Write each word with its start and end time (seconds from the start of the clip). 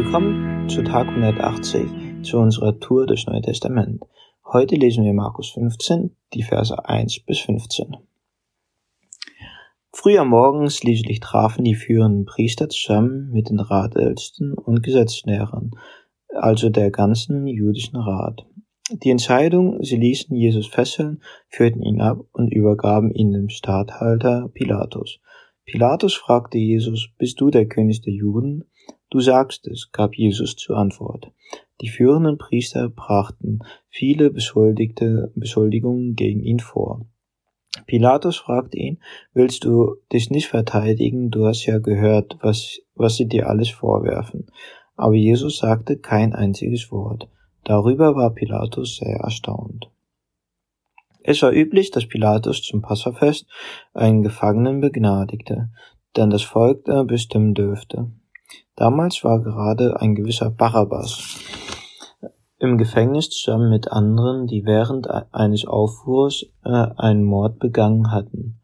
Willkommen 0.00 0.68
zu 0.68 0.84
Tag 0.84 1.08
180 1.08 2.22
zu 2.22 2.38
unserer 2.38 2.78
Tour 2.78 3.08
durchs 3.08 3.26
Neue 3.26 3.42
Testament. 3.42 4.04
Heute 4.44 4.76
lesen 4.76 5.02
wir 5.02 5.12
Markus 5.12 5.50
15, 5.50 6.14
die 6.34 6.44
Verse 6.44 6.88
1 6.88 7.18
bis 7.26 7.40
15. 7.40 7.96
Früh 9.92 10.16
am 10.16 10.28
Morgen 10.28 10.70
schließlich 10.70 11.18
trafen 11.18 11.64
die 11.64 11.74
führenden 11.74 12.26
Priester 12.26 12.68
zusammen 12.68 13.32
mit 13.32 13.50
den 13.50 13.58
Ratältesten 13.58 14.54
und 14.54 14.84
Gesetzlehrern, 14.84 15.72
also 16.28 16.70
der 16.70 16.92
ganzen 16.92 17.48
jüdischen 17.48 17.96
Rat. 17.96 18.46
Die 19.02 19.10
Entscheidung, 19.10 19.82
sie 19.82 19.96
ließen 19.96 20.36
Jesus 20.36 20.68
fesseln, 20.68 21.24
führten 21.48 21.82
ihn 21.82 22.00
ab 22.00 22.20
und 22.30 22.52
übergaben 22.52 23.10
ihn 23.10 23.32
dem 23.32 23.48
Statthalter 23.48 24.48
Pilatus. 24.54 25.18
Pilatus 25.64 26.14
fragte 26.14 26.56
Jesus, 26.56 27.08
bist 27.18 27.40
du 27.40 27.50
der 27.50 27.66
König 27.66 28.00
der 28.02 28.12
Juden? 28.12 28.62
Du 29.10 29.20
sagst 29.20 29.66
es, 29.66 29.90
gab 29.92 30.14
Jesus 30.14 30.56
zur 30.56 30.76
Antwort. 30.76 31.32
Die 31.80 31.88
führenden 31.88 32.36
Priester 32.36 32.88
brachten 32.88 33.60
viele 33.88 34.30
Beschuldigte, 34.30 35.32
Beschuldigungen 35.34 36.14
gegen 36.14 36.42
ihn 36.42 36.60
vor. 36.60 37.06
Pilatus 37.86 38.36
fragte 38.36 38.78
ihn, 38.78 39.00
willst 39.32 39.64
du 39.64 39.96
dich 40.12 40.30
nicht 40.30 40.48
verteidigen? 40.48 41.30
Du 41.30 41.46
hast 41.46 41.64
ja 41.66 41.78
gehört, 41.78 42.36
was, 42.40 42.80
was 42.94 43.16
sie 43.16 43.26
dir 43.26 43.48
alles 43.48 43.70
vorwerfen. 43.70 44.46
Aber 44.96 45.14
Jesus 45.14 45.58
sagte 45.58 45.96
kein 45.96 46.34
einziges 46.34 46.90
Wort. 46.90 47.28
Darüber 47.64 48.16
war 48.16 48.34
Pilatus 48.34 48.96
sehr 48.96 49.20
erstaunt. 49.20 49.90
Es 51.22 51.42
war 51.42 51.52
üblich, 51.52 51.90
dass 51.90 52.06
Pilatus 52.06 52.62
zum 52.62 52.82
Passafest 52.82 53.46
einen 53.92 54.22
Gefangenen 54.22 54.80
begnadigte, 54.80 55.70
denn 56.16 56.30
das 56.30 56.42
Volk 56.42 56.84
bestimmen 57.06 57.54
dürfte. 57.54 58.10
Damals 58.78 59.24
war 59.24 59.40
gerade 59.40 60.00
ein 60.00 60.14
gewisser 60.14 60.50
Barabbas 60.50 61.40
im 62.60 62.78
Gefängnis 62.78 63.28
zusammen 63.28 63.70
mit 63.70 63.90
anderen, 63.90 64.46
die 64.46 64.64
während 64.64 65.08
eines 65.32 65.66
Aufruhrs 65.66 66.46
äh, 66.64 66.86
einen 66.96 67.24
Mord 67.24 67.58
begangen 67.58 68.12
hatten. 68.12 68.60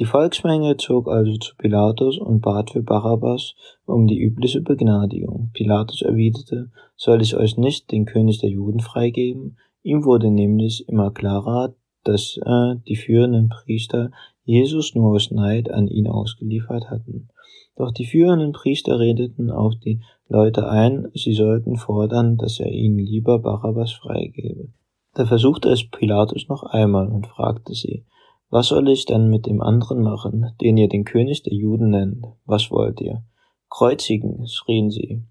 Die 0.00 0.04
Volksmenge 0.04 0.76
zog 0.78 1.08
also 1.08 1.36
zu 1.36 1.54
Pilatus 1.54 2.18
und 2.18 2.40
bat 2.40 2.70
für 2.70 2.82
Barabbas 2.82 3.54
um 3.84 4.08
die 4.08 4.18
übliche 4.18 4.62
Begnadigung. 4.62 5.50
Pilatus 5.54 6.02
erwiderte, 6.02 6.72
soll 6.96 7.22
ich 7.22 7.36
euch 7.36 7.56
nicht 7.56 7.92
den 7.92 8.04
König 8.04 8.40
der 8.40 8.50
Juden 8.50 8.80
freigeben? 8.80 9.58
Ihm 9.84 10.04
wurde 10.04 10.32
nämlich 10.32 10.88
immer 10.88 11.12
klarer, 11.12 11.76
dass 12.06 12.38
äh, 12.44 12.76
die 12.86 12.96
führenden 12.96 13.48
Priester 13.48 14.10
Jesus 14.44 14.94
nur 14.94 15.14
aus 15.14 15.30
Neid 15.30 15.70
an 15.70 15.88
ihn 15.88 16.06
ausgeliefert 16.06 16.90
hatten. 16.90 17.28
Doch 17.76 17.90
die 17.90 18.06
führenden 18.06 18.52
Priester 18.52 18.98
redeten 18.98 19.50
auf 19.50 19.74
die 19.76 20.00
Leute 20.28 20.68
ein, 20.68 21.08
sie 21.14 21.34
sollten 21.34 21.76
fordern, 21.76 22.36
dass 22.36 22.58
er 22.60 22.70
ihnen 22.70 22.98
lieber 22.98 23.38
Barabbas 23.38 23.92
freigebe. 23.92 24.68
Da 25.14 25.26
versuchte 25.26 25.68
es 25.70 25.88
Pilatus 25.88 26.48
noch 26.48 26.62
einmal 26.62 27.08
und 27.08 27.26
fragte 27.26 27.74
sie, 27.74 28.04
was 28.48 28.68
soll 28.68 28.88
ich 28.88 29.06
denn 29.06 29.28
mit 29.28 29.46
dem 29.46 29.60
anderen 29.60 30.02
machen, 30.02 30.52
den 30.60 30.76
ihr 30.76 30.88
den 30.88 31.04
König 31.04 31.42
der 31.42 31.54
Juden 31.54 31.90
nennt? 31.90 32.24
Was 32.44 32.70
wollt 32.70 33.00
ihr? 33.00 33.24
Kreuzigen, 33.68 34.46
schrien 34.46 34.90
sie. 34.90 35.24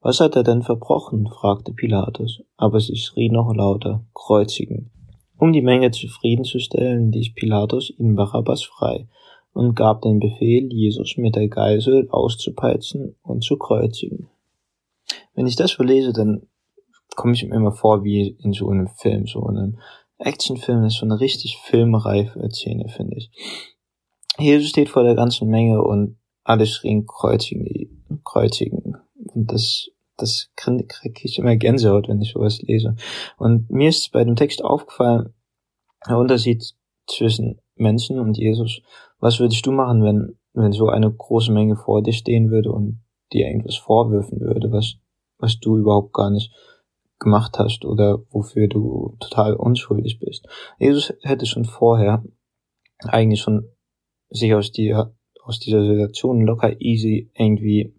Was 0.00 0.20
hat 0.20 0.34
er 0.34 0.42
denn 0.42 0.62
verbrochen? 0.62 1.28
fragte 1.28 1.72
Pilatus, 1.72 2.42
aber 2.56 2.80
sie 2.80 2.96
schrie 2.96 3.30
noch 3.30 3.54
lauter, 3.54 4.04
kreuzigen. 4.12 4.90
Um 5.38 5.52
die 5.52 5.62
Menge 5.62 5.90
zufriedenzustellen, 5.90 7.12
ließ 7.12 7.34
Pilatus 7.34 7.90
ihnen 7.96 8.16
Barabbas 8.16 8.64
frei 8.64 9.08
und 9.52 9.74
gab 9.74 10.02
den 10.02 10.18
Befehl, 10.18 10.72
Jesus 10.72 11.16
mit 11.16 11.36
der 11.36 11.48
Geisel 11.48 12.08
auszupeitschen 12.10 13.16
und 13.22 13.42
zu 13.44 13.56
kreuzigen. 13.56 14.28
Wenn 15.34 15.46
ich 15.46 15.56
das 15.56 15.72
so 15.72 15.82
lese, 15.82 16.12
dann 16.12 16.42
komme 17.14 17.34
ich 17.34 17.44
mir 17.44 17.54
immer 17.54 17.72
vor 17.72 18.04
wie 18.04 18.36
in 18.42 18.52
so 18.52 18.68
einem 18.68 18.88
Film, 18.88 19.26
so 19.26 19.44
einem 19.44 19.78
Actionfilm 20.18 20.84
ist 20.84 20.98
so 20.98 21.06
eine 21.06 21.20
richtig 21.20 21.58
filmreife 21.58 22.48
Szene, 22.50 22.88
finde 22.88 23.16
ich. 23.16 23.30
Jesus 24.38 24.68
steht 24.68 24.88
vor 24.88 25.04
der 25.04 25.14
ganzen 25.14 25.48
Menge 25.48 25.82
und 25.82 26.18
alle 26.44 26.66
schrien 26.66 27.06
kreuzigen, 27.06 28.20
kreuzigen. 28.24 28.96
Und 29.34 29.52
das, 29.52 29.88
das 30.18 30.50
kriege 30.54 31.20
ich 31.22 31.38
immer 31.38 31.56
Gänsehaut, 31.56 32.08
wenn 32.08 32.20
ich 32.20 32.32
sowas 32.32 32.60
lese. 32.60 32.96
Und 33.38 33.70
mir 33.70 33.88
ist 33.88 34.12
bei 34.12 34.24
dem 34.24 34.36
Text 34.36 34.62
aufgefallen, 34.62 35.32
der 36.06 36.18
Unterschied 36.18 36.62
zwischen 37.06 37.60
Menschen 37.76 38.18
und 38.18 38.36
Jesus. 38.36 38.82
Was 39.20 39.40
würdest 39.40 39.64
du 39.64 39.72
machen, 39.72 40.02
wenn, 40.02 40.38
wenn 40.52 40.72
so 40.72 40.88
eine 40.88 41.10
große 41.10 41.52
Menge 41.52 41.76
vor 41.76 42.02
dir 42.02 42.12
stehen 42.12 42.50
würde 42.50 42.70
und 42.70 43.00
dir 43.32 43.46
irgendwas 43.46 43.76
vorwürfen 43.76 44.40
würde, 44.40 44.70
was, 44.72 44.96
was 45.38 45.58
du 45.60 45.78
überhaupt 45.78 46.12
gar 46.12 46.30
nicht 46.30 46.52
gemacht 47.18 47.58
hast 47.58 47.84
oder 47.84 48.18
wofür 48.30 48.68
du 48.68 49.16
total 49.20 49.54
unschuldig 49.54 50.20
bist. 50.20 50.46
Jesus 50.78 51.12
hätte 51.22 51.46
schon 51.46 51.64
vorher 51.64 52.24
eigentlich 53.04 53.40
schon 53.40 53.68
sich 54.30 54.54
aus, 54.54 54.72
die, 54.72 54.94
aus 54.94 55.58
dieser 55.58 55.84
Situation 55.84 56.42
locker 56.42 56.80
easy 56.80 57.30
irgendwie 57.34 57.97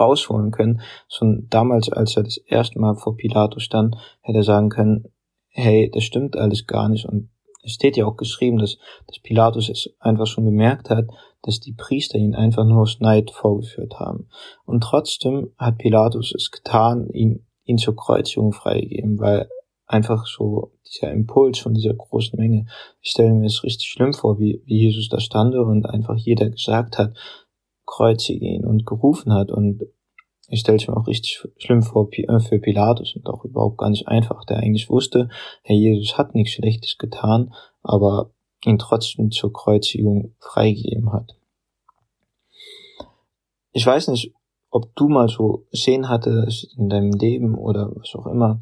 rausholen 0.00 0.50
können. 0.50 0.80
Schon 1.08 1.46
damals, 1.50 1.90
als 1.90 2.16
er 2.16 2.22
das 2.22 2.36
erste 2.36 2.78
Mal 2.78 2.94
vor 2.96 3.16
Pilatus 3.16 3.62
stand, 3.62 3.96
hätte 4.20 4.38
er 4.38 4.44
sagen 4.44 4.68
können, 4.68 5.06
hey, 5.48 5.90
das 5.92 6.04
stimmt 6.04 6.36
alles 6.36 6.66
gar 6.66 6.88
nicht. 6.88 7.06
Und 7.06 7.30
es 7.62 7.72
steht 7.72 7.96
ja 7.96 8.06
auch 8.06 8.16
geschrieben, 8.16 8.58
dass, 8.58 8.78
dass 9.06 9.18
Pilatus 9.20 9.68
es 9.68 9.94
einfach 9.98 10.26
schon 10.26 10.44
gemerkt 10.44 10.90
hat, 10.90 11.06
dass 11.42 11.60
die 11.60 11.72
Priester 11.72 12.18
ihn 12.18 12.34
einfach 12.34 12.64
nur 12.64 12.82
aus 12.82 13.00
Neid 13.00 13.30
vorgeführt 13.30 13.98
haben. 14.00 14.28
Und 14.64 14.82
trotzdem 14.82 15.52
hat 15.58 15.78
Pilatus 15.78 16.34
es 16.34 16.50
getan, 16.50 17.08
ihn 17.10 17.44
ihn 17.64 17.78
zur 17.78 17.96
Kreuzigung 17.96 18.52
freigegeben, 18.52 19.18
weil 19.18 19.48
einfach 19.86 20.26
so 20.26 20.72
dieser 20.86 21.12
Impuls 21.12 21.58
von 21.58 21.74
dieser 21.74 21.94
großen 21.94 22.38
Menge, 22.38 22.66
ich 23.00 23.10
stelle 23.10 23.34
mir 23.34 23.46
es 23.46 23.64
richtig 23.64 23.88
schlimm 23.88 24.12
vor, 24.12 24.38
wie, 24.38 24.62
wie 24.64 24.78
Jesus 24.78 25.08
da 25.08 25.20
stande 25.20 25.62
und 25.62 25.86
einfach 25.86 26.16
jeder 26.16 26.48
gesagt 26.48 26.98
hat, 26.98 27.16
kreuzige 27.86 28.46
ihn 28.46 28.64
und 28.64 28.86
gerufen 28.86 29.32
hat 29.32 29.50
und 29.50 29.82
ich 30.48 30.60
stelle 30.60 30.76
es 30.76 30.86
mir 30.86 30.96
auch 30.96 31.06
richtig 31.06 31.42
schlimm 31.56 31.82
vor 31.82 32.08
äh, 32.12 32.40
für 32.40 32.58
Pilatus 32.58 33.16
und 33.16 33.26
auch 33.28 33.44
überhaupt 33.44 33.78
gar 33.78 33.90
nicht 33.90 34.08
einfach, 34.08 34.44
der 34.44 34.58
eigentlich 34.58 34.90
wusste, 34.90 35.28
Herr 35.62 35.76
Jesus 35.76 36.18
hat 36.18 36.34
nichts 36.34 36.52
Schlechtes 36.52 36.98
getan, 36.98 37.54
aber 37.82 38.30
ihn 38.64 38.78
trotzdem 38.78 39.30
zur 39.30 39.52
Kreuzigung 39.52 40.34
freigegeben 40.38 41.12
hat. 41.12 41.36
Ich 43.72 43.84
weiß 43.84 44.08
nicht, 44.08 44.32
ob 44.70 44.94
du 44.96 45.08
mal 45.08 45.28
so 45.28 45.66
Szenen 45.74 46.08
hattest 46.08 46.76
in 46.76 46.88
deinem 46.88 47.12
Leben 47.12 47.54
oder 47.54 47.90
was 47.94 48.14
auch 48.14 48.26
immer. 48.26 48.60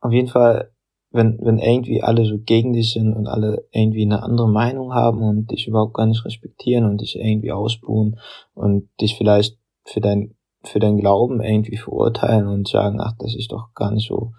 Auf 0.00 0.12
jeden 0.12 0.28
Fall, 0.28 0.72
wenn, 1.12 1.38
wenn 1.42 1.58
irgendwie 1.58 2.02
alle 2.02 2.24
so 2.24 2.38
gegen 2.38 2.72
dich 2.72 2.92
sind 2.92 3.14
und 3.14 3.26
alle 3.26 3.66
irgendwie 3.72 4.04
eine 4.04 4.22
andere 4.22 4.48
Meinung 4.48 4.94
haben 4.94 5.22
und 5.22 5.50
dich 5.50 5.66
überhaupt 5.66 5.94
gar 5.94 6.06
nicht 6.06 6.24
respektieren 6.24 6.84
und 6.84 7.00
dich 7.00 7.16
irgendwie 7.16 7.52
ausbuhen 7.52 8.18
und 8.54 8.88
dich 9.00 9.16
vielleicht 9.16 9.58
für 9.84 10.00
dein, 10.00 10.36
für 10.62 10.78
dein 10.78 10.98
Glauben 10.98 11.42
irgendwie 11.42 11.76
verurteilen 11.76 12.46
und 12.46 12.68
sagen, 12.68 13.00
ach, 13.00 13.14
das 13.18 13.34
ist 13.34 13.50
doch 13.50 13.74
gar 13.74 13.90
nicht 13.90 14.08
so 14.08 14.32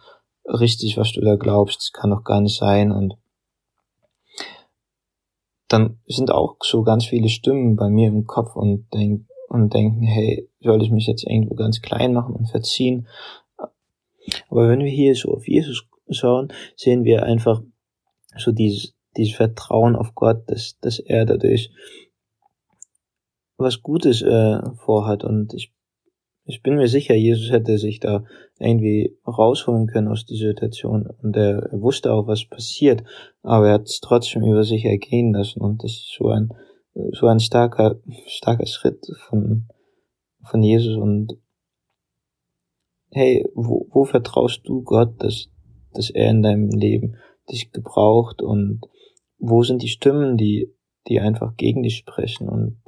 richtig, 0.45 0.97
was 0.97 1.11
du 1.11 1.21
da 1.21 1.35
glaubst, 1.35 1.79
das 1.79 1.91
kann 1.91 2.09
doch 2.09 2.23
gar 2.23 2.39
nicht 2.41 2.57
sein 2.57 2.91
und 2.91 3.15
dann 5.67 5.99
sind 6.05 6.31
auch 6.31 6.57
so 6.61 6.83
ganz 6.83 7.05
viele 7.05 7.29
Stimmen 7.29 7.75
bei 7.75 7.89
mir 7.89 8.09
im 8.09 8.25
Kopf 8.25 8.55
und 8.55 8.87
denk, 8.93 9.25
und 9.47 9.73
denken, 9.73 10.03
hey, 10.03 10.49
soll 10.61 10.81
ich 10.83 10.91
mich 10.91 11.07
jetzt 11.07 11.25
irgendwo 11.25 11.55
ganz 11.55 11.81
klein 11.81 12.13
machen 12.13 12.35
und 12.35 12.49
verziehen? 12.49 13.07
Aber 14.49 14.69
wenn 14.69 14.79
wir 14.79 14.91
hier 14.91 15.15
so 15.15 15.33
auf 15.33 15.47
Jesus 15.47 15.87
schauen, 16.13 16.53
sehen 16.75 17.03
wir 17.03 17.23
einfach 17.23 17.61
so 18.37 18.51
dieses, 18.51 18.93
dieses 19.17 19.35
Vertrauen 19.35 19.95
auf 19.95 20.15
Gott, 20.15 20.43
dass, 20.47 20.77
dass 20.79 20.99
er 20.99 21.25
dadurch 21.25 21.71
was 23.57 23.81
Gutes 23.81 24.21
äh, 24.21 24.59
vorhat. 24.75 25.23
Und 25.23 25.53
ich, 25.53 25.73
ich 26.45 26.63
bin 26.63 26.75
mir 26.75 26.87
sicher, 26.87 27.13
Jesus 27.13 27.51
hätte 27.51 27.77
sich 27.77 27.99
da 27.99 28.23
irgendwie 28.59 29.17
rausholen 29.27 29.87
können 29.87 30.07
aus 30.07 30.25
dieser 30.25 30.47
Situation. 30.47 31.07
Und 31.21 31.35
er, 31.35 31.69
er 31.71 31.81
wusste 31.81 32.13
auch, 32.13 32.27
was 32.27 32.45
passiert, 32.45 33.03
aber 33.43 33.67
er 33.67 33.73
hat 33.75 33.87
es 33.87 33.99
trotzdem 33.99 34.43
über 34.43 34.63
sich 34.63 34.85
ergehen 34.85 35.33
lassen. 35.33 35.61
Und 35.61 35.83
das 35.83 35.91
ist 35.91 36.15
so 36.17 36.29
ein 36.29 36.49
so 37.11 37.27
ein 37.27 37.39
starker, 37.39 37.95
starker 38.27 38.65
Schritt 38.65 39.05
von, 39.27 39.67
von 40.43 40.63
Jesus 40.63 40.97
und 40.97 41.37
hey, 43.11 43.45
wo, 43.55 43.87
wo 43.91 44.05
vertraust 44.05 44.61
du 44.65 44.83
Gott, 44.83 45.21
dass, 45.21 45.49
dass 45.93 46.09
er 46.09 46.29
in 46.29 46.41
deinem 46.41 46.69
Leben 46.69 47.17
dich 47.49 47.71
gebraucht 47.71 48.41
und 48.41 48.81
wo 49.37 49.63
sind 49.63 49.81
die 49.81 49.87
Stimmen, 49.87 50.37
die, 50.37 50.73
die 51.07 51.19
einfach 51.19 51.55
gegen 51.57 51.83
dich 51.83 51.97
sprechen 51.97 52.47
und 52.47 52.81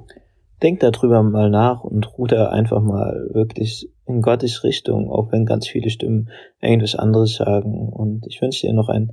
denk 0.62 0.80
darüber 0.80 1.22
mal 1.22 1.50
nach 1.50 1.84
und 1.84 2.16
ruder 2.16 2.52
einfach 2.52 2.80
mal 2.80 3.28
wirklich 3.32 3.90
in 4.06 4.22
Gottes 4.22 4.64
Richtung, 4.64 5.10
auch 5.10 5.32
wenn 5.32 5.46
ganz 5.46 5.66
viele 5.66 5.90
Stimmen 5.90 6.30
irgendwas 6.60 6.94
anderes 6.94 7.34
sagen. 7.34 7.88
Und 7.88 8.26
ich 8.26 8.40
wünsche 8.40 8.66
dir 8.66 8.72
noch 8.72 8.88
einen 8.88 9.12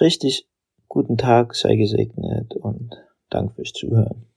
richtig 0.00 0.48
guten 0.88 1.16
Tag, 1.16 1.54
sei 1.54 1.76
gesegnet 1.76 2.54
und 2.54 2.94
Danke 3.34 3.54
fürs 3.54 3.72
Zuhören. 3.72 4.33